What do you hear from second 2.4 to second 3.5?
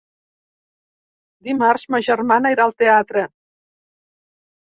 irà al teatre.